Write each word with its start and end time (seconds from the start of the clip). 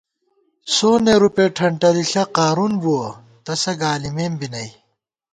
سونے 0.73 1.13
رُپے 1.21 1.45
ٹھنٹَلِݪہ 1.55 2.23
قارُون 2.35 2.73
بُوَہ، 2.81 3.07
تسہ 3.45 3.73
گالِمېم 3.81 4.33
بی 4.39 4.47
نئی 4.53 4.69